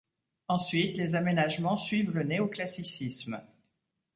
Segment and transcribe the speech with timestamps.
[0.47, 3.39] Ensuite, les aménagements suivent le néoclassicisme.